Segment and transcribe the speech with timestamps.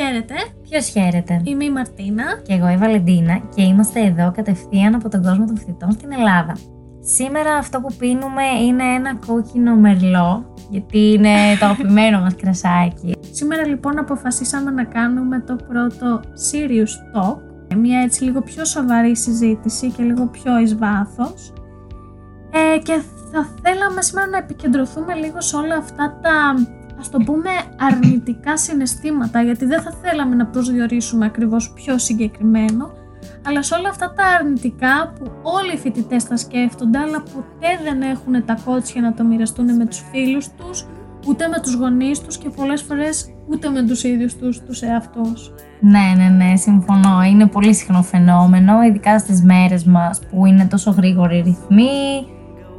[0.00, 2.24] Χαίρετε, Ποιος χαίρεται; είμαι η Μαρτίνα.
[2.46, 6.56] Και εγώ η Βαλεντίνα και είμαστε εδώ κατευθείαν από τον κόσμο των φοιτητών στην Ελλάδα.
[7.00, 13.14] Σήμερα αυτό που πίνουμε είναι ένα κόκκινο μερλό, γιατί είναι το αγαπημένο μας κρασάκι.
[13.30, 17.38] Σήμερα λοιπόν αποφασίσαμε να κάνουμε το πρώτο Serious Talk,
[17.76, 21.52] μια έτσι λίγο πιο σοβαρή συζήτηση και λίγο πιο εις βάθος.
[22.50, 26.54] Ε, και θα θέλαμε σήμερα να επικεντρωθούμε λίγο σε όλα αυτά τα
[26.98, 32.90] ας το πούμε αρνητικά συναισθήματα γιατί δεν θα θέλαμε να προσδιορίσουμε ακριβώς πιο συγκεκριμένο
[33.46, 38.02] αλλά σε όλα αυτά τα αρνητικά που όλοι οι φοιτητές θα σκέφτονται αλλά ποτέ δεν
[38.02, 40.86] έχουν τα κότσια να το μοιραστούν με τους φίλους τους
[41.26, 45.52] ούτε με τους γονείς τους και πολλές φορές ούτε με τους ίδιους τους, τους εαυτούς.
[45.80, 47.22] Ναι, ναι, ναι, συμφωνώ.
[47.22, 52.26] Είναι πολύ συχνό φαινόμενο, ειδικά στις μέρες μας που είναι τόσο γρήγοροι ρυθμοί,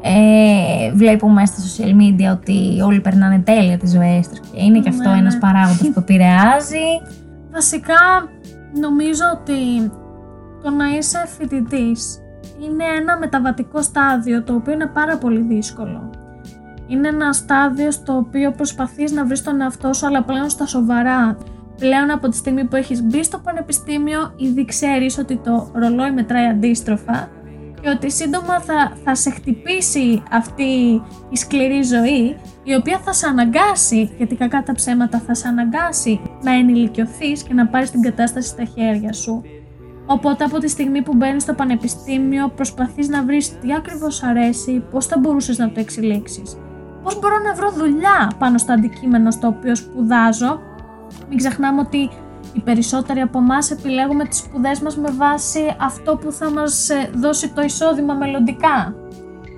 [0.01, 4.89] ε, βλέπουμε στα social media ότι όλοι περνάνε τέλεια τις ζωές τους και είναι και
[4.89, 5.39] αυτό Ναι, ένας ναι.
[5.39, 6.87] παράγοντας που επηρεάζει.
[7.51, 8.29] Βασικά
[8.79, 9.91] νομίζω ότι
[10.63, 12.19] το να είσαι φοιτητής
[12.63, 16.09] είναι ένα μεταβατικό στάδιο το οποίο είναι πάρα πολύ δύσκολο.
[16.87, 21.37] Είναι ένα στάδιο στο οποίο προσπαθείς να βρεις τον εαυτό σου αλλά πλέον στα σοβαρά.
[21.79, 26.45] Πλέον από τη στιγμή που έχεις μπει στο πανεπιστήμιο ήδη ξέρεις ότι το ρολόι μετράει
[26.47, 27.29] αντίστροφα
[27.81, 33.27] και ότι σύντομα θα, θα σε χτυπήσει αυτή η σκληρή ζωή η οποία θα σε
[33.27, 38.47] αναγκάσει, γιατί κακά τα ψέματα θα σε αναγκάσει να ενηλικιωθείς και να πάρεις την κατάσταση
[38.47, 39.41] στα χέρια σου.
[40.05, 45.05] Οπότε από τη στιγμή που μπαίνεις στο πανεπιστήμιο προσπαθείς να βρεις τι ακριβώς αρέσει, πώς
[45.05, 46.57] θα μπορούσες να το εξελίξεις.
[47.03, 50.59] Πώς μπορώ να βρω δουλειά πάνω στο αντικείμενο στο οποίο σπουδάζω.
[51.29, 52.09] Μην ξεχνάμε ότι
[52.53, 57.09] οι περισσότεροι από εμάς επιλέγουμε τις σπουδές μας με βάση αυτό που θα μας ε,
[57.15, 58.95] δώσει το εισόδημα μελλοντικά.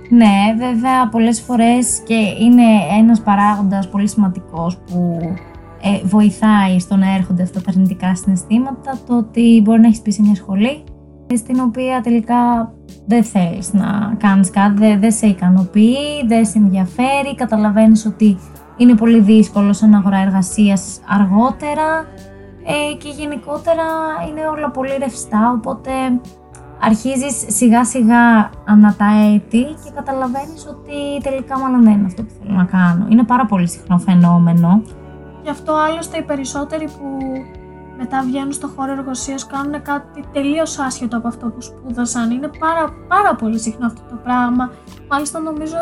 [0.08, 2.62] Ναι, βέβαια πολλές φορές και είναι
[2.98, 5.18] ένας παράγοντας πολύ σημαντικός που
[5.82, 10.10] ε, βοηθάει στο να έρχονται αυτά τα αρνητικά συναισθήματα το ότι μπορεί να έχεις πει
[10.10, 10.84] σε μια σχολή
[11.36, 12.72] στην οποία τελικά
[13.06, 18.38] δεν θέλεις να κάνεις κάτι, δεν, δεν σε ικανοποιεί, δεν σε ενδιαφέρει, καταλαβαίνεις ότι
[18.76, 22.06] είναι πολύ δύσκολο σαν αγορά εργασίας αργότερα
[22.66, 23.84] ε, και γενικότερα
[24.28, 25.90] είναι όλα πολύ ρευστά, οπότε
[26.80, 32.32] αρχίζεις σιγά σιγά ανά τα έτη και καταλαβαίνεις ότι τελικά μάλλον δεν είναι αυτό που
[32.42, 33.06] θέλω να κάνω.
[33.08, 34.82] Είναι πάρα πολύ συχνό φαινόμενο.
[35.42, 37.18] Γι' αυτό άλλωστε οι περισσότεροι που
[37.98, 42.30] μετά βγαίνουν στο χώρο εργασίας κάνουν κάτι τελείως άσχετο από αυτό που σπούδασαν.
[42.30, 44.70] Είναι πάρα, πάρα πολύ συχνό αυτό το πράγμα.
[45.08, 45.76] Μάλιστα, νομίζω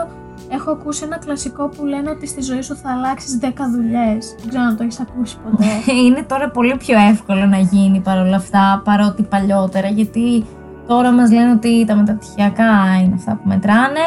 [0.49, 4.35] έχω ακούσει ένα κλασικό που λένε ότι στη ζωή σου θα αλλάξεις 10 δουλειές.
[4.39, 5.65] Δεν ξέρω αν το έχεις ακούσει ποτέ.
[6.07, 10.45] είναι τώρα πολύ πιο εύκολο να γίνει παρόλα αυτά παρότι παλιότερα γιατί
[10.87, 12.73] τώρα μας λένε ότι τα μεταπτυχιακά
[13.05, 14.05] είναι αυτά που μετράνε.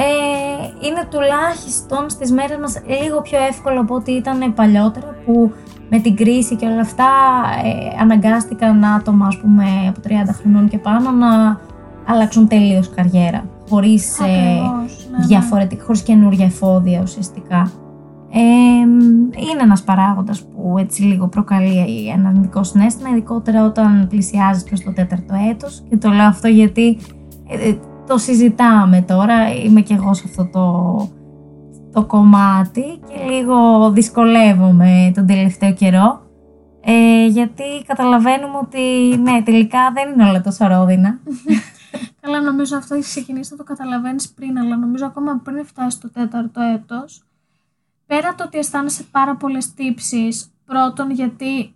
[0.00, 5.52] Ε, είναι τουλάχιστον στις μέρες μας λίγο πιο εύκολο από ό,τι ήταν παλιότερα που
[5.90, 7.08] με την κρίση και όλα αυτά
[7.64, 11.60] ε, αναγκάστηκαν άτομα ας πούμε από 30 χρονών και πάνω να
[12.06, 15.26] αλλάξουν τελείως καριέρα χωρίς, ε, Ακριβώς, ναι, ναι.
[15.26, 17.70] διαφορετικά, χωρίς καινούργια εφόδια ουσιαστικά.
[18.32, 18.38] Ε,
[19.50, 24.92] είναι ένας παράγοντας που έτσι λίγο προκαλεί ένα αρνητικό συνέστημα, ειδικότερα όταν πλησιάζεις προς το
[24.92, 26.98] τέταρτο έτος και το λέω αυτό γιατί
[27.48, 29.34] ε, ε, το συζητάμε τώρα,
[29.64, 31.08] είμαι και εγώ σε αυτό το,
[31.92, 36.26] το κομμάτι και λίγο δυσκολεύομαι τον τελευταίο καιρό
[36.90, 41.18] ε, γιατί καταλαβαίνουμε ότι ναι τελικά δεν είναι όλα τόσο ρόδινα.
[42.20, 46.10] Καλά, νομίζω αυτό έχεις ξεκινήσει να το καταλαβαίνεις πριν, αλλά νομίζω ακόμα πριν φτάσει στο
[46.10, 47.22] τέταρτο έτος.
[48.06, 51.74] Πέρα το ότι αισθάνεσαι πάρα πολλές τύψεις, πρώτον γιατί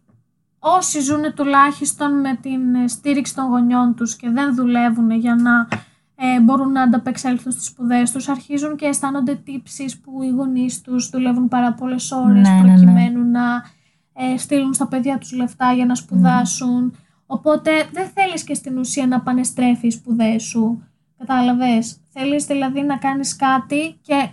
[0.58, 5.68] όσοι ζουν τουλάχιστον με την ε, στήριξη των γονιών τους και δεν δουλεύουν για να
[6.14, 11.10] ε, μπορούν να ανταπεξέλθουν στις σπουδές τους, αρχίζουν και αισθάνονται τύψεις που οι γονείς τους
[11.10, 12.66] δουλεύουν πάρα πολλές ώρες Ναι, ναι, ναι.
[12.68, 13.64] προκειμένου να
[14.12, 16.96] ε, στείλουν στα παιδιά τους λεφτά για να σπουδάσουν.
[17.32, 20.82] Οπότε δεν θέλεις και στην ουσία να πανεστρέφεις οι σπουδές σου.
[21.18, 24.28] Κατάλαβες; Θέλεις δηλαδή να κάνεις κάτι και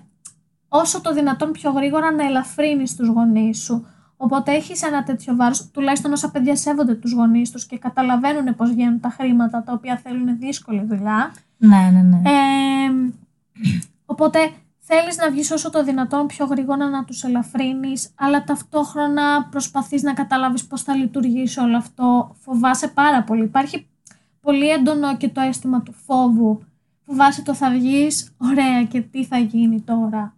[0.68, 3.86] όσο το δυνατόν πιο γρήγορα να ελαφρύνεις τους γονείς σου.
[4.18, 8.72] Οπότε έχεις ένα τέτοιο βάρος, τουλάχιστον όσα παιδιά σέβονται τους γονείς τους και καταλαβαίνουν πώς
[8.72, 11.34] βγαίνουν τα χρήματα τα οποία θέλουν δύσκολη δουλειά.
[11.58, 12.22] Ναι, ναι, ναι.
[12.26, 13.12] Ε,
[14.06, 14.40] οπότε
[14.92, 20.14] θέλεις να βγεις όσο το δυνατόν πιο γρήγορα να τους ελαφρύνεις, αλλά ταυτόχρονα προσπαθείς να
[20.14, 22.36] καταλάβεις πώς θα λειτουργήσει όλο αυτό.
[22.40, 23.44] Φοβάσαι πάρα πολύ.
[23.44, 23.88] Υπάρχει
[24.42, 26.64] πολύ έντονο και το αίσθημα του φόβου.
[27.06, 30.36] Φοβάσαι το θα βγεις, ωραία και τι θα γίνει τώρα;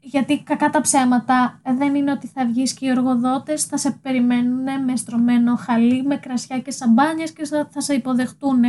[0.00, 3.90] Γιατί κακά τα ψέματα ε, δεν είναι ότι θα βγεις και οι εργοδότες θα σε
[4.02, 8.62] περιμένουν με στρωμένο χαλί, με κρασιά και σαμπάνιες και θα, θα σε υποδεχτούν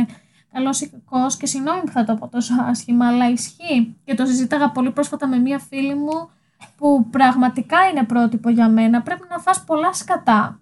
[0.52, 3.96] καλός ή κακός και συγγνώμη που θα το πω τόσο άσχημα, αλλά ισχύει.
[4.04, 6.30] Και το συζήταγα πολύ πρόσφατα με μία φίλη μου
[6.76, 9.02] που πραγματικά είναι πρότυπο για μένα.
[9.02, 10.60] Πρέπει να φας πολλά σκατά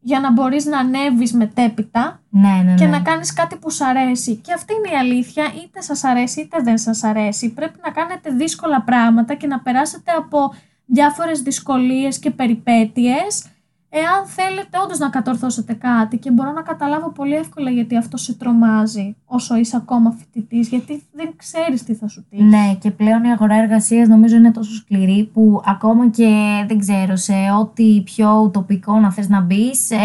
[0.00, 2.74] για να μπορείς να ανέβεις μετέπειτα Ναι, ναι, ναι.
[2.74, 4.36] και να κάνεις κάτι που σου αρέσει.
[4.36, 7.52] Και αυτή είναι η αλήθεια, είτε σας αρέσει είτε δεν σας αρέσει.
[7.52, 10.54] Πρέπει να κάνετε δύσκολα πράγματα και να περάσετε από
[10.84, 13.44] διάφορες δυσκολίες και περιπέτειες
[13.90, 18.34] εάν θέλετε όντως να κατορθώσετε κάτι και μπορώ να καταλάβω πολύ εύκολα γιατί αυτό σε
[18.34, 22.42] τρομάζει όσο είσαι ακόμα φοιτητής, γιατί δεν ξέρεις τι θα σου τύχει.
[22.42, 26.28] Ναι, και πλέον η αγορά εργασίας νομίζω είναι τόσο σκληρή που ακόμα και
[26.68, 29.96] δεν ξέρω σε ό,τι πιο ουτοπικό να θες να μπεις, ε,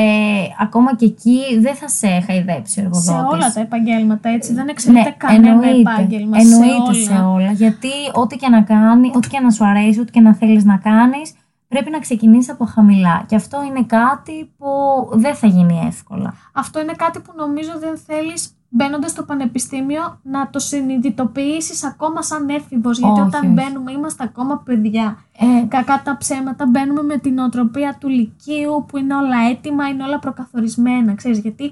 [0.59, 3.33] ακόμα και εκεί δεν θα σε χαϊδέψει ο σε εργοδότης.
[3.43, 5.91] όλα τα επαγγέλματα έτσι, δεν εξαιρείται Ναι, κανένα εννοείται.
[5.91, 6.37] επάγγελμα.
[6.39, 7.29] Εννοείται σε σε όλα.
[7.29, 7.51] όλα.
[7.51, 10.77] Γιατί ό,τι και να κάνει, ό,τι και να σου αρέσει, ό,τι και να θέλεις να
[10.77, 11.33] κάνεις,
[11.73, 13.23] πρέπει να ξεκινήσει από χαμηλά.
[13.27, 14.67] Και αυτό είναι κάτι που
[15.13, 16.33] δεν θα γίνει εύκολα.
[16.53, 22.49] Αυτό είναι κάτι που νομίζω δεν θέλεις μπαίνοντας στο πανεπιστήμιο να το συνειδητοποιήσεις ακόμα σαν
[22.49, 23.53] έφηβος γιατί Όχι, όταν όχι.
[23.53, 28.97] μπαίνουμε είμαστε ακόμα παιδιά Ε, κακά τα ψέματα μπαίνουμε με την οτροπία του λυκείου που
[28.97, 31.63] είναι όλα έτοιμα, είναι όλα προκαθορισμένα ξέρεις γιατί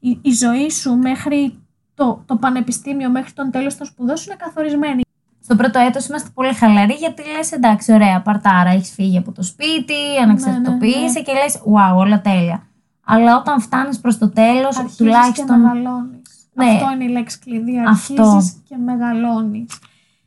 [0.00, 1.58] η, η ζωή σου μέχρι
[1.94, 5.02] το, το πανεπιστήμιο μέχρι τον τέλος των σπουδών σου είναι καθορισμένη
[5.48, 9.42] στο πρώτο έτος είμαστε πολύ χαλαροί γιατί λες εντάξει ωραία παρτάρα, έχεις φύγει από το
[9.42, 11.20] σπίτι, αναξαρτητοποιείσαι ναι.
[11.20, 12.66] και λες wow όλα τέλεια.
[13.04, 16.20] Αλλά όταν φτάνεις προς το τέλος αρχίζεις τουλάχιστον και μεγαλώνεις
[16.52, 16.70] Ναι.
[16.70, 18.22] αυτό είναι η λέξη κλειδί Αυτό.
[18.22, 19.78] αρχίζεις και μεγαλώνεις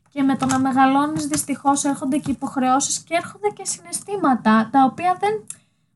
[0.09, 5.17] και με το να μεγαλώνεις δυστυχώς έρχονται και υποχρεώσεις και έρχονται και συναισθήματα τα οποία
[5.19, 5.43] δεν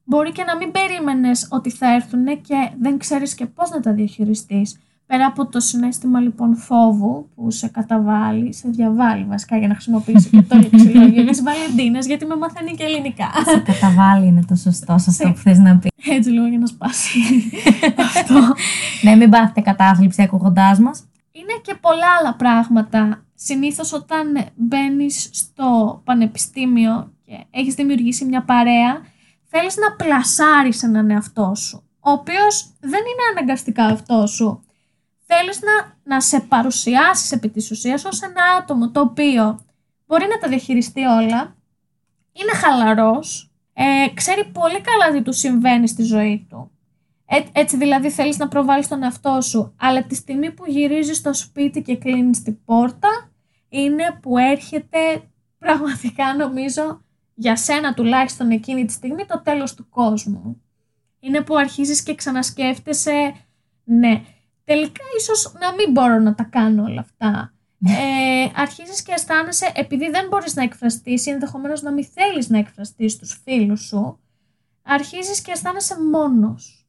[0.03, 3.91] μπορεί και να μην περίμενες ότι θα έρθουν και δεν ξέρεις και πώς να τα
[3.93, 4.79] διαχειριστείς.
[5.07, 10.29] Πέρα από το συνέστημα λοιπόν φόβου που σε καταβάλει, σε διαβάλει βασικά για να χρησιμοποιήσω
[10.29, 13.29] και το λεξιλόγιο της Βαλεντίνας γιατί με μαθαίνει και ελληνικά.
[13.45, 15.89] σε καταβάλει είναι το σωστό σε αυτό Σε- που θες να πεις.
[16.09, 17.19] Έτσι λίγο για να σπάσει
[18.15, 18.33] αυτό.
[19.01, 21.03] ναι, μην πάθετε κατάθλιψη ακούγοντάς μας.
[21.31, 23.23] Είναι και πολλά άλλα πράγματα.
[23.35, 29.01] Συνήθως όταν μπαίνεις στο πανεπιστήμιο και έχεις δημιουργήσει μια παρέα,
[29.49, 34.59] θέλεις να πλασάρεις έναν εαυτό σου, ο οποίος δεν είναι αναγκαστικά αυτό σου.
[35.37, 39.65] Θέλεις να, να σε παρουσιάσεις επί της ουσίας ως ένα άτομο το οποίο
[40.05, 41.55] μπορεί να τα διαχειριστεί όλα,
[42.31, 43.83] είναι χαλαρός, ε,
[44.13, 46.71] ξέρει πολύ καλά τι του συμβαίνει στη ζωή του.
[47.25, 51.33] Ε, έτσι δηλαδή θέλεις να προβάλλεις τον εαυτό σου, αλλά τη στιγμή που γυρίζεις στο
[51.33, 53.31] σπίτι και κλείνεις την πόρτα,
[53.69, 54.97] είναι που έρχεται
[55.57, 57.01] πραγματικά νομίζω
[57.33, 60.61] για σένα τουλάχιστον εκείνη τη στιγμή το τέλος του κόσμου.
[61.19, 63.35] Είναι που αρχίζεις και ξανασκέφτεσαι,
[63.83, 64.23] ναι,
[64.65, 67.53] τελικά ίσως να μην μπορώ να τα κάνω όλα αυτά.
[67.87, 72.57] Ε, αρχίζεις και αισθάνεσαι, επειδή δεν μπορείς να εκφραστείς ή ενδεχομένως να μην θέλεις να
[72.57, 74.19] εκφραστείς στους φίλους σου,
[74.83, 76.79] αρχίζεις και αισθάνεσαι μόνος.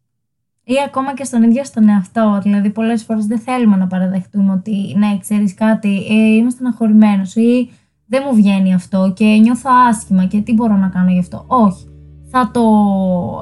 [0.65, 2.41] Ή ακόμα και στον ίδιο στον εαυτό.
[2.43, 7.71] Δηλαδή, πολλές φορές δεν θέλουμε να παραδεχτούμε ότι ναι, ξέρεις κάτι, ε, είμαι στεναχωρημένος ή
[8.07, 11.45] δεν μου βγαίνει αυτό και νιώθω άσχημα και τι μπορώ να κάνω γι' αυτό.
[11.47, 11.87] Όχι.
[12.31, 12.63] Θα το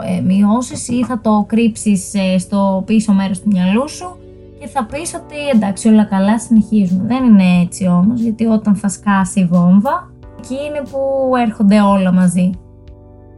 [0.05, 4.19] ε, μειώσεις ή θα το κρύψεις στο πίσω μέρος του μυαλού σου
[4.65, 7.05] και θα πεις ότι εντάξει, όλα καλά, συνεχίζουμε.
[7.07, 12.13] Δεν είναι έτσι όμως, γιατί όταν θα σκάσει η βόμβα, εκεί είναι που έρχονται όλα
[12.13, 12.51] μαζί.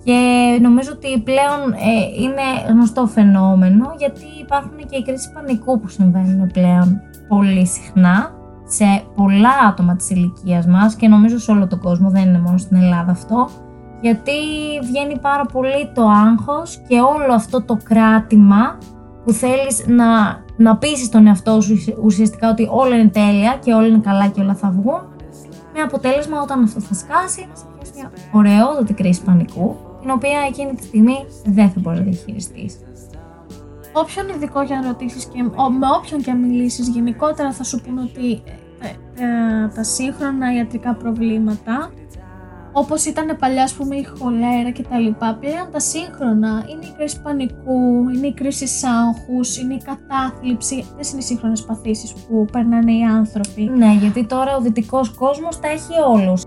[0.05, 0.19] Και
[0.63, 6.51] νομίζω ότι πλέον ε, είναι γνωστό φαινόμενο γιατί υπάρχουν και οι κρίσεις πανικού που συμβαίνουν
[6.53, 8.31] πλέον πολύ συχνά
[8.67, 12.59] σε πολλά άτομα της ηλικίας μας και νομίζω σε όλο τον κόσμο, δεν είναι μόνο
[12.59, 13.49] στην Ελλάδα αυτό
[14.01, 14.33] γιατί
[14.83, 18.79] βγαίνει πάρα πολύ το άγχος και όλο αυτό το κράτημα
[19.25, 20.05] που θέλεις να,
[20.57, 24.41] να πείσεις τον εαυτό σου ουσιαστικά ότι όλα είναι τέλεια και όλα είναι καλά και
[24.41, 25.01] όλα θα βγουν
[25.75, 30.39] με αποτέλεσμα όταν αυτό θα σκάσει να σε πιάσει μια ωραιότατη κρίση πανικού την οποία
[30.49, 32.71] εκείνη τη στιγμή δεν θα μπορεί να διαχειριστεί.
[33.93, 37.81] Όποιον ειδικό για να ρωτήσεις και ο- με όποιον και αν μιλήσεις, γενικότερα θα σου
[37.81, 38.43] πούνε ότι
[38.81, 38.87] ε,
[39.25, 41.91] ε, τα σύγχρονα ιατρικά προβλήματα,
[42.79, 46.95] όπως ήταν παλιά, ας πούμε, η χολέρα και τα λοιπά, πλέον τα σύγχρονα είναι η
[46.97, 52.45] κρίση πανικού, είναι η κρίση άγχους, είναι η κατάθλιψη, δεν είναι οι σύγχρονες παθήσεις που
[52.53, 53.63] περνάνε οι άνθρωποι.
[53.63, 56.43] Ναι, γιατί τώρα ο δυτικός κόσμος τα έχει όλους.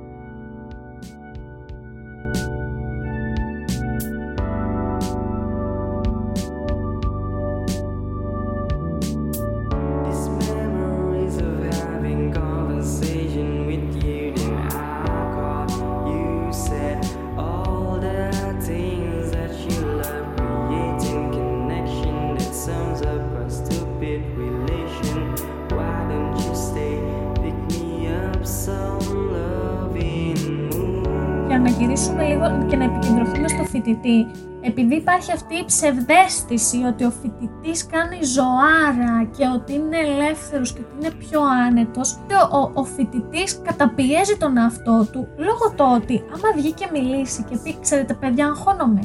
[33.89, 34.27] Φοιτητή,
[34.62, 40.79] επειδή υπάρχει αυτή η ψευδέστηση ότι ο φοιτητής κάνει ζωάρα και ότι είναι ελεύθερος και
[40.79, 42.19] ότι είναι πιο άνετος,
[42.51, 47.46] ο, ο, ο φοιτητής καταπιέζει τον εαυτό του λόγω του ότι άμα βγει και μιλήσει
[47.50, 49.03] και πει: Ξέρετε, παιδιά, αγχώνομαι.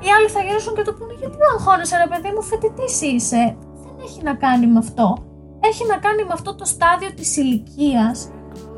[0.00, 3.56] Οι άλλοι θα γυρίσουν και το πούνε γιατί αγχώνεσαι ρε παιδί μου, φοιτητής είσαι.
[3.84, 5.16] Δεν έχει να κάνει με αυτό.
[5.60, 8.30] Έχει να κάνει με αυτό το στάδιο της ηλικίας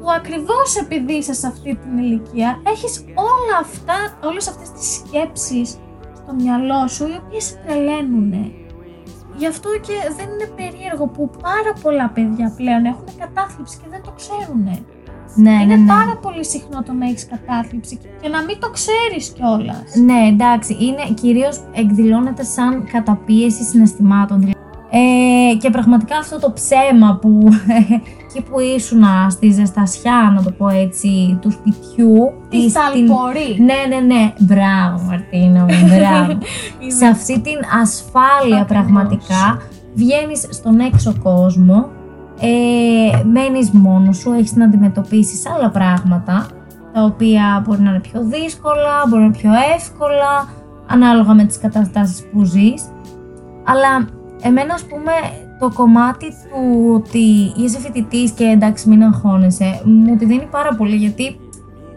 [0.06, 3.98] που ακριβώς επειδή είσαι σε αυτή την ηλικία έχεις όλα αυτά,
[4.28, 5.68] όλες αυτές τις σκέψεις
[6.14, 8.32] στο μυαλό σου οι οποίες σε τρελαίνουν.
[9.36, 14.02] Γι' αυτό και δεν είναι περίεργο που πάρα πολλά παιδιά πλέον έχουν κατάθλιψη και δεν
[14.02, 14.62] το ξέρουν.
[14.64, 15.86] Ναι, ναι, είναι ναι.
[15.86, 19.94] πάρα πολύ συχνό το να έχεις κατάθλιψη και να μην το ξέρεις κιόλας.
[19.94, 24.55] Ναι, εντάξει, είναι κυρίως εκδηλώνεται σαν καταπίεση συναισθημάτων.
[24.96, 25.50] Δηλαδή.
[25.50, 27.48] Ε, και πραγματικά αυτό το ψέμα που
[28.22, 32.32] εκεί που ήσουν στη ζεστασιά, να το πω έτσι, του σπιτιού.
[32.48, 33.56] Της ή στην- ταλπορή.
[33.58, 34.32] Ναι, ναι, ναι.
[34.38, 36.38] Μπράβο, Μαρτίνα μου, μπράβο.
[36.98, 38.66] σε αυτή την ασφάλεια Ακριβώς.
[38.66, 39.58] πραγματικά
[39.94, 41.88] βγαίνεις στον έξω κόσμο,
[42.40, 46.46] ε, μένεις μόνος σου, έχεις να αντιμετωπίσεις άλλα πράγματα,
[46.92, 50.48] τα οποία μπορεί να είναι πιο δύσκολα, μπορεί να είναι πιο εύκολα,
[50.86, 52.82] ανάλογα με τις καταστάσεις που ζεις.
[53.66, 54.08] Αλλά
[54.42, 55.12] εμένα, ας πούμε,
[55.58, 60.96] το κομμάτι του ότι είσαι φοιτητής και εντάξει μην αγχώνεσαι, μου τη δίνει πάρα πολύ
[60.96, 61.40] γιατί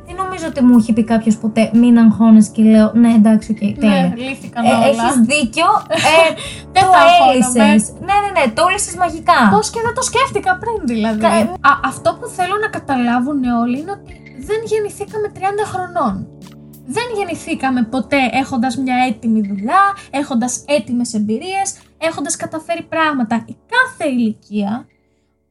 [0.06, 3.58] δεν νομίζω ότι μου έχει πει κάποιος ποτέ μην αγχώνεσαι και λέω ναι εντάξει, οκ,
[3.80, 4.02] τέλεια.
[4.02, 4.86] Ναι, λύθηκαν Ε, όλα.
[4.88, 5.66] έχεις δίκιο.
[5.88, 6.28] Ε,
[6.76, 7.34] Δεν το θα αγχώνομαι.
[7.34, 7.82] έλυσες.
[8.08, 9.40] Ναι, ναι, ναι, το έλυσες μαγικά.
[9.56, 11.20] Πώς και δεν το σκέφτηκα πριν δηλαδή.
[11.26, 14.14] Κα- Α, αυτό που θέλω να καταλάβουν όλοι είναι ότι
[14.50, 15.40] δεν γεννηθήκαμε 30
[15.74, 16.14] χρονών.
[16.96, 19.82] Δεν γεννηθήκαμε ποτέ έχοντας μια έτοιμη δουλειά,
[20.22, 21.70] έχοντας έτοιμες εμπειρίες,
[22.00, 23.44] έχοντας καταφέρει πράγματα.
[23.48, 24.88] Η κάθε ηλικία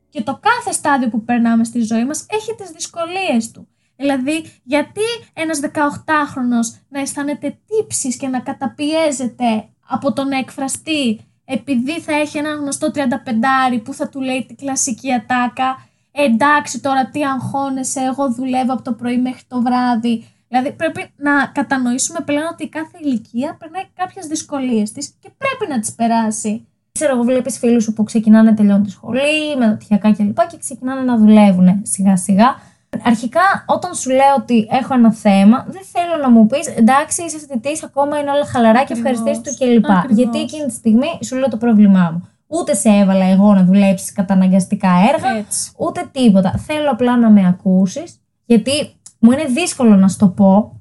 [0.08, 3.68] και το κάθε στάδιο που περνάμε στη ζωή μας έχει τις δυσκολίες του.
[3.96, 5.00] Δηλαδή, γιατί
[5.32, 12.60] ένας 18χρονος να αισθάνεται τύψεις και να καταπιέζεται από τον εκφραστή επειδή θα έχει έναν
[12.60, 15.88] γνωστό 35 που θα του λέει την κλασική ατάκα
[16.24, 20.26] εντάξει τώρα τι αγχώνεσαι, εγώ δουλεύω από το πρωί μέχρι το βράδυ.
[20.48, 25.72] Δηλαδή πρέπει να κατανοήσουμε πλέον ότι η κάθε ηλικία περνάει κάποιες δυσκολίες της και πρέπει
[25.72, 26.66] να τις περάσει.
[26.92, 30.46] Ξέρω εγώ, βλέπεις φίλους σου που ξεκινάνε, τελειώνουν τη σχολή, μεταπτυχιακά κλπ.
[30.46, 32.56] και ξεκινάνε να δουλεύουν σιγά σιγά.
[33.02, 37.38] Αρχικά, όταν σου λέω ότι έχω ένα θέμα, δεν θέλω να μου πεις εντάξει, είσαι
[37.38, 39.10] φοιτητής, ακόμα είναι όλα χαλαρά και Ακριβώς.
[39.10, 39.90] ευχαριστήσει του κλπ.
[39.90, 40.16] Ακριβώς.
[40.16, 42.28] Γιατί εκείνη τη στιγμή σου λέω το πρόβλημά μου.
[42.46, 45.72] Ούτε σε έβαλα εγώ να δουλέψεις καταναγκαστικά έργα, Έτσι.
[45.76, 46.54] ούτε τίποτα.
[46.66, 48.70] Θέλω απλά να με ακούσεις, γιατί
[49.18, 50.77] μου είναι δύσκολο να σου το πω.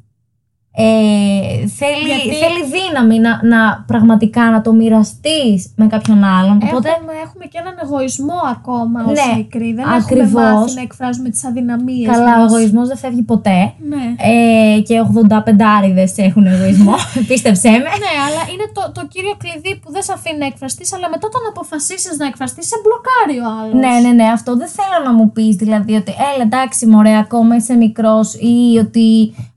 [0.80, 6.56] Ε, θέλει, Γιατί- θέλει δύναμη να, να πραγματικά να το μοιραστείς με κάποιον άλλον.
[6.64, 9.74] Οπότε Έχουμε, έχουμε και έναν εγωισμό ακόμα ως Ναι, μικροί.
[9.74, 10.28] Δεν ακριβώς.
[10.28, 12.52] έχουμε μάθει να εκφράζουμε τις αδυναμίες καλά, ο μας.
[12.52, 13.60] εγωισμός δεν φεύγει ποτέ.
[13.92, 14.04] Ναι.
[14.32, 16.96] Ε, και 85 έχουν εγωισμό.
[17.30, 17.78] Πίστεψέ με.
[18.04, 21.26] Ναι, αλλά είναι το, το κύριο κλειδί που δεν σε αφήνει να εκφραστείς, αλλά μετά
[21.32, 23.74] όταν αποφασίσεις να εκφραστείς, σε μπλοκάρει ο άλλος.
[23.84, 27.56] ναι, ναι, ναι, αυτό δεν θέλω να μου πεις δηλαδή ότι έλα εντάξει μωρέ ακόμα
[27.56, 29.08] είσαι μικρός ή ότι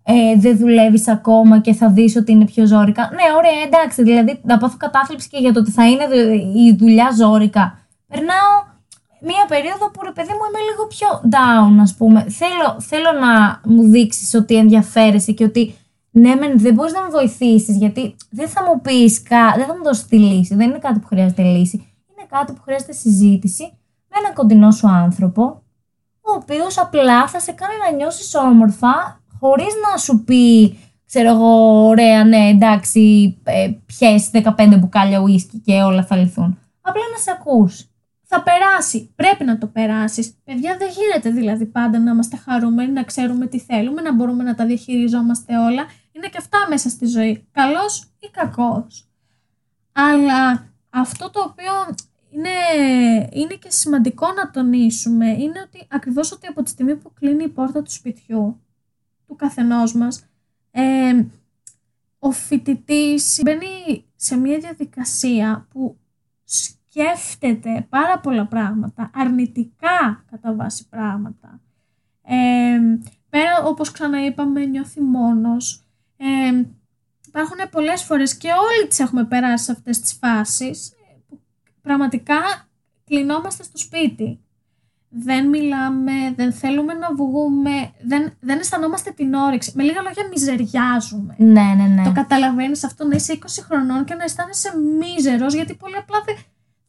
[0.02, 3.02] ε, δεν δουλεύεις ακόμα και θα δεις ότι είναι πιο ζώρικα.
[3.12, 6.76] Ναι, ωραία, εντάξει, δηλαδή να πάθω κατάθλιψη και για το ότι θα είναι δου- η
[6.78, 7.78] δουλειά ζώρικα.
[8.06, 8.68] Περνάω
[9.20, 12.26] μία περίοδο που ρε παιδί μου είμαι λίγο πιο down, ας πούμε.
[12.28, 15.74] Θέλω, θέλω να μου δείξεις ότι ενδιαφέρεσαι και ότι
[16.10, 19.52] ναι, μεν δεν μπορείς να με βοηθήσεις, γιατί δεν θα μου πεις, κα...
[19.56, 20.54] δεν θα μου δώσεις τη λύση.
[20.54, 21.76] Δεν είναι κάτι που χρειάζεται λύση.
[22.16, 23.62] Είναι κάτι που χρειάζεται συζήτηση
[24.08, 25.42] με έναν κοντινό σου άνθρωπο,
[26.20, 31.86] ο οποίος απλά θα σε κάνει να νιώσεις όμορφα, χωρίς να σου πει, ξέρω εγώ,
[31.86, 36.58] ωραία, ναι, εντάξει, ε, πιες 15 μπουκάλια ουίσκι και όλα θα λυθούν.
[36.80, 37.84] Απλά να σε ακούς.
[38.32, 39.12] Θα περάσει.
[39.14, 40.34] Πρέπει να το περάσεις.
[40.44, 44.54] Παιδιά, δεν γίνεται δηλαδή πάντα να είμαστε χαρούμενοι, να ξέρουμε τι θέλουμε, να μπορούμε να
[44.54, 45.84] τα διαχειριζόμαστε όλα.
[46.12, 47.46] Είναι και αυτά μέσα στη ζωή.
[47.52, 49.08] Καλός ή κακός.
[49.92, 51.94] Αλλά αυτό το οποίο
[52.30, 52.48] είναι,
[53.32, 57.48] είναι και σημαντικό να τονίσουμε είναι ότι ακριβώς ότι από τη στιγμή που κλείνει η
[57.48, 58.60] πόρτα του σπιτιού
[59.30, 60.24] του καθενός μας
[60.70, 61.24] ε,
[62.18, 65.96] ο φοιτητής μπαίνει σε μια διαδικασία που
[66.44, 71.60] σκέφτεται πάρα πολλά πράγματα, αρνητικά κατά βάση πράγματα.
[72.22, 72.78] Ε,
[73.28, 75.84] πέρα, όπως ξαναείπαμε, νιώθει μόνος.
[76.16, 76.64] Ε,
[77.26, 80.94] υπάρχουν πολλές φορές και όλοι τις έχουμε περάσει σε αυτές τις φάσεις ε,
[81.28, 81.40] που
[81.82, 82.68] πραγματικά
[83.04, 84.40] κλεινόμαστε στο σπίτι.
[85.12, 87.70] Δεν μιλάμε, δεν θέλουμε να βγούμε,
[88.02, 89.72] δεν, δεν αισθανόμαστε την όρεξη.
[89.74, 91.34] Με λίγα λόγια μιζεριάζουμε.
[91.38, 92.02] Ναι, ναι, ναι.
[92.02, 96.36] Το καταλαβαίνεις αυτό να είσαι 20 χρονών και να αισθάνεσαι μίζερος, γιατί πολύ απλά δεν,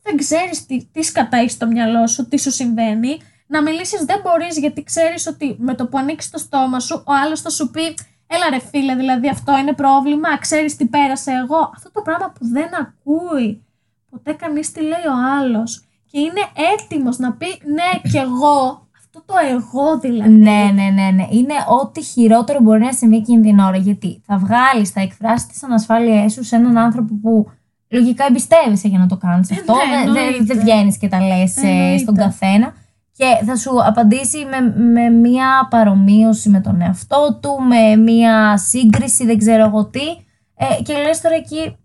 [0.01, 3.21] δεν ξέρεις τι, τι σκατάει στο μυαλό σου, τι σου συμβαίνει.
[3.47, 7.13] Να μιλήσεις δεν μπορείς, γιατί ξέρεις ότι με το που ανοίξεις το στόμα σου, ο
[7.13, 7.97] άλλος θα σου πει:
[8.27, 11.71] Έλα ρε φίλε, δηλαδή αυτό είναι πρόβλημα, ξέρεις τι πέρασε εγώ.
[11.75, 13.63] Αυτό το πράγμα που δεν ακούει
[14.09, 18.87] ποτέ κανείς τι λέει ο άλλος και είναι έτοιμος να πει: Ναι, κι εγώ.
[18.97, 20.29] αυτό το εγώ δηλαδή.
[20.29, 21.27] Ναι, ναι, ναι, ναι.
[21.29, 23.77] Είναι ό,τι χειρότερο μπορεί να συμβεί εκείνη την ώρα.
[23.77, 27.51] Γιατί θα βγάλεις, θα εκφράσεις τις ανασφάλειές σου σε έναν άνθρωπο που
[27.89, 29.73] λογικά εμπιστεύεσαι για να το κάνεις αυτό.
[29.73, 30.43] ναι, δεν δεν- εννοείται.
[30.53, 31.97] δεν βγαίνεις και τα λες Εννοείται.
[31.97, 32.73] στον καθένα.
[33.15, 39.25] Και θα σου απαντήσει με, με μία παρομοίωση με τον εαυτό του, με μία σύγκριση,
[39.25, 40.01] δεν ξέρω εγώ τι.
[40.55, 41.75] Ε, και λες τώρα εκεί,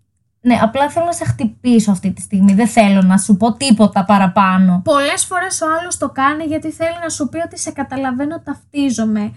[0.41, 2.53] ναι, απλά θέλω να σε χτυπήσω αυτή τη στιγμή.
[2.53, 4.81] Δεν θέλω να σου πω τίποτα παραπάνω.
[4.83, 9.33] Πολλές φορές ο άλλος το κάνει γιατί θέλει να σου πει ότι σε καταλαβαίνω, ταυτίζομαι.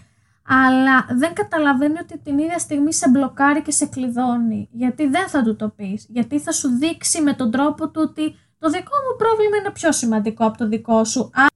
[0.47, 4.69] Αλλά δεν καταλαβαίνει ότι την ίδια στιγμή σε μπλοκάρει και σε κλειδώνει.
[4.73, 6.07] Γιατί δεν θα του το πεις.
[6.09, 9.93] Γιατί θα σου δείξει με τον τρόπο του ότι το δικό μου πρόβλημα είναι πιο
[9.93, 11.21] σημαντικό από το δικό σου.
[11.21, 11.47] Α,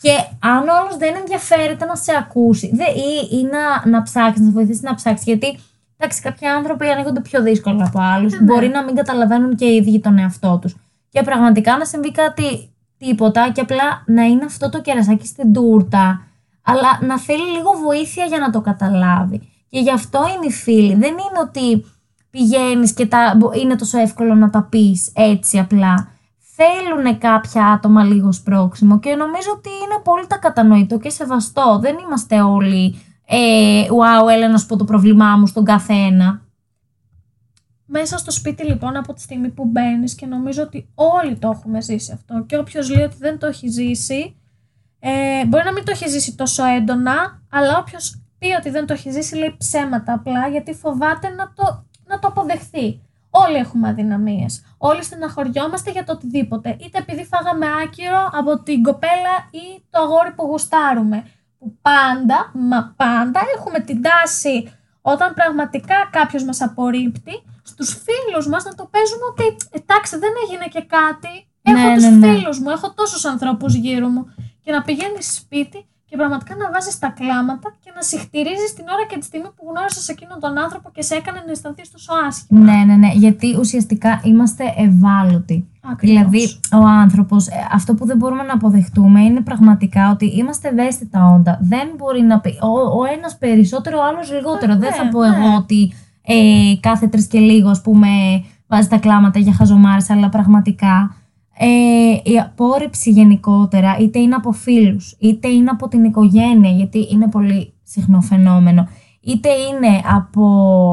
[0.00, 4.40] Και αν ο άλλος δεν ενδιαφέρεται να σε ακούσει δε, ή, ή να, να ψάξεις,
[4.40, 5.26] να σε βοηθήσει να ψάξεις.
[5.26, 5.58] Γιατί
[6.02, 8.32] εντάξει, κάποιοι άνθρωποι ανοίγονται πιο δύσκολα από άλλους.
[8.32, 8.40] ναι.
[8.40, 10.76] Μπορεί να μην καταλαβαίνουν και οι ίδιοι τον εαυτό τους.
[11.08, 16.26] Και πραγματικά να συμβεί κάτι τίποτα και απλά να είναι αυτό το κερασάκι στην τούρτα,
[16.62, 19.38] αλλά να θέλει λίγο βοήθεια για να το καταλάβει.
[19.68, 20.94] Και γι' αυτό είναι οι φίλοι.
[20.94, 21.84] Δεν είναι ότι
[22.30, 26.08] πηγαίνεις και τα, μπο- είναι τόσο εύκολο να τα πεις έτσι απλά.
[26.56, 31.78] Θέλουν κάποια άτομα λίγο σπρώξιμο και νομίζω ότι είναι απόλυτα κατανοητό και σεβαστό.
[31.82, 32.96] Δεν είμαστε όλοι
[33.34, 36.42] ε, wow, έλα να σου πω το πρόβλημά μου στον καθένα.
[37.86, 41.80] μέσα στο σπίτι λοιπόν από τη στιγμή που μπαίνεις και νομίζω ότι όλοι το έχουμε
[41.80, 44.36] ζήσει αυτό και όποιος λέει ότι δεν το έχει ζήσει
[44.98, 48.92] ε, μπορεί να μην το έχει ζήσει τόσο έντονα αλλά όποιος πει ότι δεν το
[48.92, 53.00] έχει ζήσει λέει ψέματα απλά γιατί φοβάται να το, να το αποδεχθεί.
[53.30, 54.64] Όλοι έχουμε αδυναμίες.
[54.78, 56.76] Όλοι στεναχωριόμαστε για το οτιδήποτε.
[56.80, 61.24] Είτε επειδή φάγαμε άκυρο από την κοπέλα ή το αγόρι που γουστάρουμε.
[61.62, 68.64] Που πάντα, μα πάντα έχουμε την τάση όταν πραγματικά κάποιος μας απορρίπτει, στους φίλους μας
[68.64, 72.34] να το παίζουμε ότι εντάξει δεν έγινε και κάτι, έχω Ναι, τους ναι, ναι.
[72.34, 76.98] φίλους μου, έχω τόσους ανθρώπους γύρω μου και να πηγαίνεις σπίτι και πραγματικά να βάζεις
[76.98, 80.90] τα κλάματα και να συχτηρίζεις την ώρα και τη στιγμή που γνώρισες εκείνον τον άνθρωπο
[80.94, 82.60] και σε έκανε να αισθανθείς τόσο άσχημα.
[82.60, 83.10] Ναι, ναι, ναι.
[83.24, 85.68] Γιατί ουσιαστικά είμαστε ευάλωτοι.
[85.92, 86.30] Ακριβώς.
[86.30, 91.58] Δηλαδή, ο άνθρωπος, αυτό που δεν μπορούμε να αποδεχτούμε είναι πραγματικά ότι είμαστε ευαίσθητα όντα.
[91.60, 94.72] Δεν μπορεί να πει ο, ο ένας περισσότερο, ο άλλος λιγότερο.
[94.72, 95.36] Ε, δεν ναι, θα πω ναι.
[95.36, 98.08] εγώ ότι ε, κάθε τρεις και λίγο, ας πούμε,
[98.66, 101.14] βάζει τα κλάματα για χαζομάρες, αλλά πραγματικά
[101.58, 107.28] ε, η απόρριψη γενικότερα, είτε είναι από φίλους, είτε είναι από την οικογένεια, γιατί είναι
[107.28, 108.88] πολύ συχνό φαινόμενο,
[109.20, 110.44] είτε είναι από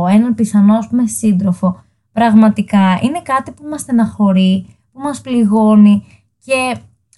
[0.09, 6.03] έναν πιθανό ας πούμε, σύντροφο, πραγματικά είναι κάτι που μας στεναχωρεί, που μας πληγώνει
[6.45, 6.75] και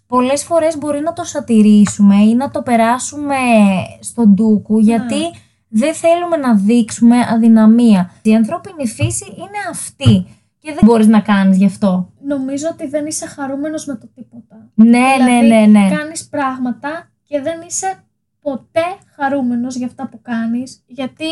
[0.08, 3.36] πολλές φορές μπορεί να το σατυρίσουμε ή να το περάσουμε
[4.00, 5.22] στον ντούκου γιατί
[5.68, 8.12] δεν θέλουμε να δείξουμε αδυναμία.
[8.22, 10.26] Η ανθρώπινη φύση είναι αυτή
[10.62, 12.12] και δεν μπορείς να κάνεις γι' αυτό.
[12.28, 14.70] Νομίζω ότι δεν είσαι χαρούμενος με το τίποτα.
[14.74, 14.86] Ναι,
[15.18, 15.96] Δηλαδή, ναι, ναι, ναι.
[15.96, 18.04] Κάνεις πράγματα και δεν είσαι
[18.42, 21.26] ποτέ χαρούμενος για αυτά που κάνεις, γιατί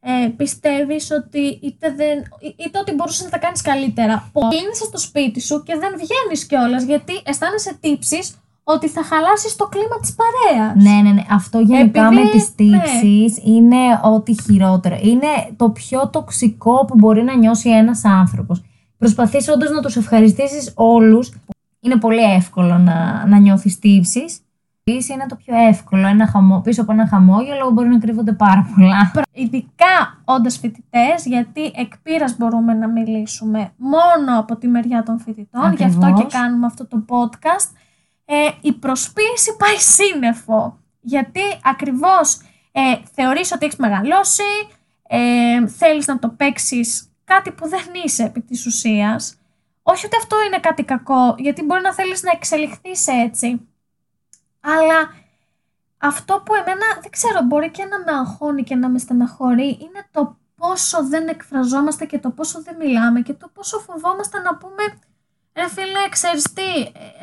[0.00, 4.30] ε, πιστεύεις ότι είτε, δεν, εί- είτε ότι μπορούσες να τα κάνεις καλύτερα.
[4.48, 8.36] Κλείνεσαι στο σπίτι σου και δεν βγαίνεις κιόλας, γιατί αισθάνεσαι τύψεις
[8.68, 10.74] ότι θα χαλάσεις το κλίμα της παρέας.
[10.82, 11.22] Ναι, ναι, ναι.
[11.30, 12.78] Αυτό γενικά Επειδή- με τις ναι.
[12.78, 14.98] τύψεις είναι ό,τι χειρότερο.
[15.02, 15.26] Είναι
[15.56, 18.62] το πιο τοξικό που μπορεί να νιώσει ένας άνθρωπος.
[18.98, 21.32] Προσπαθείς όντως να τους ευχαριστήσεις όλους.
[21.80, 24.40] Είναι πολύ εύκολο να, να νιώθεις τύψεις.
[24.84, 26.06] Τύψη είναι το πιο εύκολο.
[26.06, 29.12] Ένα χαμό, πίσω από ένα χαμόγελο μπορεί να κρύβονται πάρα πολλά.
[29.32, 35.72] Ειδικά όντας φοιτητές, γιατί εκ πείρας μπορούμε να μιλήσουμε μόνο από τη μεριά των φοιτητών,
[35.76, 36.32] γι' αυτό Ακριβώς.
[36.32, 37.70] και κάνουμε αυτό το podcast.
[38.28, 42.40] Ε, η προσποίηση πάει σύννεφο, γιατί ακριβώς
[42.72, 44.42] ε, θεωρείς ότι έχεις μεγαλώσει,
[45.08, 49.38] ε, θέλεις να το παίξεις κάτι που δεν είσαι επί της ουσίας.
[49.82, 53.68] Όχι ότι αυτό είναι κάτι κακό, γιατί μπορεί να θέλεις να εξελιχθείς έτσι.
[54.60, 55.12] Αλλά
[55.98, 60.08] αυτό που εμένα δεν ξέρω, μπορεί και να με αγχώνει και να με στεναχωρεί είναι
[60.10, 64.82] το πόσο δεν εκφραζόμαστε και το πόσο δεν μιλάμε και το πόσο φοβόμαστε να πούμε
[65.58, 66.70] Ρε φίλε, ξέρεις τι,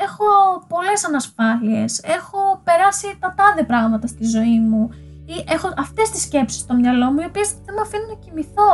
[0.05, 0.27] έχω
[0.73, 4.89] πολλές ανασφάλειες, έχω περάσει τα τάδε πράγματα στη ζωή μου
[5.25, 8.71] ή έχω αυτές τις σκέψεις στο μυαλό μου οι οποίες δεν με αφήνουν να κοιμηθώ.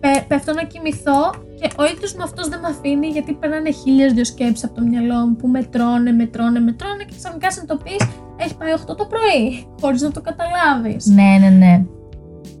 [0.00, 1.20] Πε, πέφτω να κοιμηθώ
[1.60, 4.82] και ο ίδιος μου αυτός δεν με αφήνει γιατί περνάνε χίλιες δυο σκέψεις από το
[4.82, 8.04] μυαλό μου που με τρώνε, με τρώνε, με τρώνε και ξαφνικά συνειδητοποιείς
[8.36, 9.44] έχει πάει 8 το πρωί
[9.80, 11.06] χωρίς να το καταλάβεις.
[11.06, 11.84] ναι, ναι, ναι.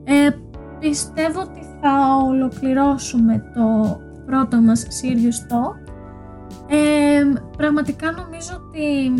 [0.04, 0.30] Ε,
[0.78, 1.92] πιστεύω ότι θα
[2.26, 3.64] ολοκληρώσουμε το
[4.26, 5.85] πρώτο μας Serious Talk.
[6.68, 7.22] Ε,
[7.56, 9.12] πραγματικά νομίζω ότι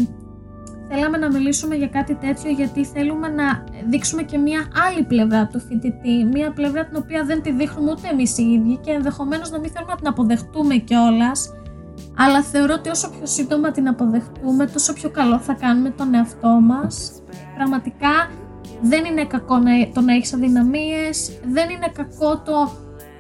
[0.89, 5.61] θέλαμε να μιλήσουμε για κάτι τέτοιο γιατί θέλουμε να δείξουμε και μία άλλη πλευρά του
[5.61, 9.59] φοιτητή, μία πλευρά την οποία δεν τη δείχνουμε ούτε εμείς οι ίδιοι και ενδεχομένως να
[9.59, 11.51] μην θέλουμε να την αποδεχτούμε κιόλας.
[12.17, 16.49] Αλλά θεωρώ ότι όσο πιο σύντομα την αποδεχτούμε, τόσο πιο καλό θα κάνουμε τον εαυτό
[16.49, 17.23] μας.
[17.57, 18.31] Πραγματικά
[18.83, 22.73] δεν είναι κακό να, το να έχεις αδυναμίες, δεν είναι κακό το,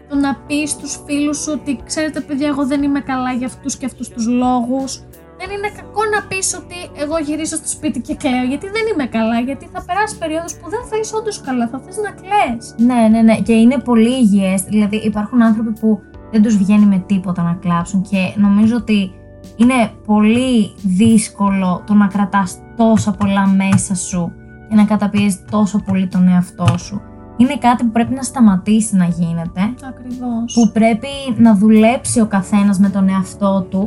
[0.08, 3.76] το να πεις στους φίλους σου ότι ξέρετε παιδιά εγώ δεν είμαι καλά για αυτούς
[3.76, 5.02] και αυτούς τους λόγους.
[5.38, 9.06] Δεν είναι κακό να πεις ότι εγώ γυρίζω στο σπίτι και κλαίω γιατί δεν είμαι
[9.06, 12.74] καλά, γιατί θα περάσει περίοδος που δεν θα είσαι όντως καλά, θα θες να κλαις.
[12.78, 13.36] Ναι, ναι, ναι.
[13.40, 14.62] Και είναι πολύ υγιές.
[14.62, 16.00] Δηλαδή υπάρχουν άνθρωποι που
[16.32, 19.10] δεν τους βγαίνει με τίποτα να κλάψουν και νομίζω ότι
[19.56, 24.32] είναι πολύ δύσκολο το να κρατάς τόσα πολλά μέσα σου
[24.68, 27.00] και να καταπιέζεις τόσο πολύ τον εαυτό σου.
[27.36, 30.52] Είναι κάτι που πρέπει να σταματήσει να γίνεται, Ακριβώς.
[30.54, 33.82] που πρέπει να δουλέψει ο καθένας με τον εαυτό του,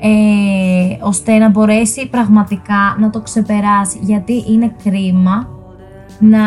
[0.00, 5.48] ε, ώστε να μπορέσει πραγματικά να το ξεπεράσει, γιατί είναι κρίμα
[6.18, 6.40] να,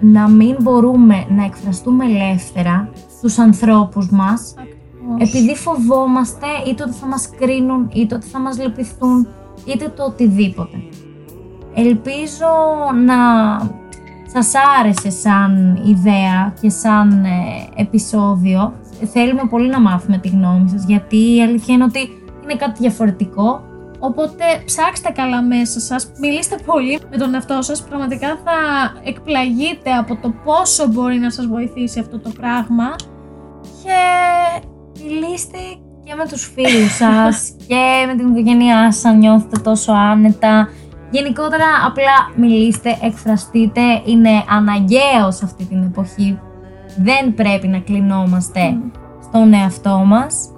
[0.00, 2.88] να μην μπορούμε να εκφραστούμε ελεύθερα
[3.20, 5.34] τους ανθρώπους μας Ακριβώς.
[5.34, 9.28] επειδή φοβόμαστε είτε ότι θα μας κρίνουν, είτε ότι θα μας λυπηθούν,
[9.64, 10.76] είτε το οτιδήποτε.
[11.74, 12.46] Ελπίζω
[13.06, 13.16] να
[14.32, 18.72] σας άρεσε σαν ιδέα και σαν ε, επεισόδιο.
[19.12, 22.00] Θέλουμε πολύ να μάθουμε τη γνώμη σας, γιατί η αλήθεια είναι ότι
[22.42, 23.64] είναι κάτι διαφορετικό.
[23.98, 28.52] Οπότε ψάξτε καλά μέσα σας, μιλήστε πολύ με τον εαυτό σας, πραγματικά θα
[29.04, 32.94] εκπλαγείτε από το πόσο μπορεί να σας βοηθήσει αυτό το πράγμα
[33.82, 33.98] και
[35.04, 35.58] Μιλήστε
[36.04, 40.68] και με τους φίλους σας και με την οικογένειά σας αν νιώθετε τόσο άνετα.
[41.10, 46.38] Γενικότερα απλά μιλήστε, εκφραστείτε, είναι αναγκαίος σε αυτή την εποχή.
[46.96, 48.78] Δεν πρέπει να κλεινόμαστε
[49.22, 50.50] στον εαυτό μας.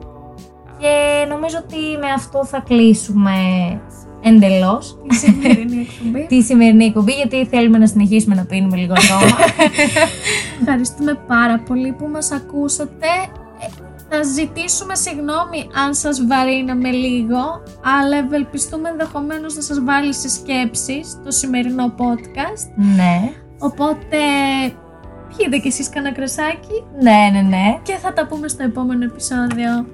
[0.79, 3.33] Και νομίζω ότι με αυτό θα κλείσουμε
[4.23, 6.27] εντελώς η σημερινή εκπομπή.
[6.33, 9.37] τη σημερινή εκπομπή γιατί θέλουμε να συνεχίσουμε να πίνουμε λίγο ακόμα.
[10.61, 13.07] Ευχαριστούμε πάρα πολύ που μας ακούσατε.
[14.13, 17.63] Ε, Θα ζητήσουμε συγγνώμη αν σας βαρύναμε λίγο,
[17.99, 22.73] αλλά ευελπιστούμε ενδεχομένως να σας βάλει σε σκέψεις το σημερινό podcast.
[22.97, 24.19] ναι, Οπότε
[25.29, 27.79] πιείτε κι εσείς κανένα κρασάκι ναι, ναι, ναι.
[27.83, 29.87] και θα τα πούμε στο επόμενο επεισόδιο.